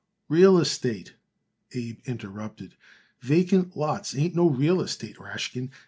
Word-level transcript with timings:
"Real 0.29 0.57
estate!" 0.57 1.13
Abe 1.73 1.99
interrupted. 2.05 2.73
"Vacant 3.21 3.77
lots 3.77 4.15
ain't 4.17 4.33
no 4.35 4.49
real 4.49 4.81
estate, 4.81 5.17
Rashkin. 5.19 5.69